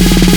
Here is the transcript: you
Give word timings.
you 0.00 0.29